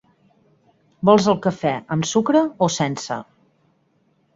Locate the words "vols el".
1.11-1.39